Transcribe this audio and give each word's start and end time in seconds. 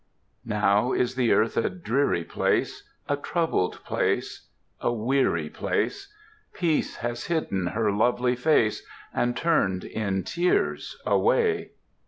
Now 0.47 0.93
is 0.93 1.13
the 1.13 1.31
earth 1.31 1.55
a 1.57 1.69
dreary 1.69 2.23
place, 2.23 2.89
A 3.07 3.15
troubled 3.15 3.83
place, 3.83 4.49
a 4.79 4.91
weary 4.91 5.47
place. 5.47 6.11
Peace 6.55 6.95
has 6.95 7.25
hidden 7.27 7.67
her 7.67 7.91
lovely 7.91 8.35
face 8.35 8.81
And 9.13 9.37
turned 9.37 9.83
in 9.83 10.23
tears 10.23 10.97
away. 11.05 11.73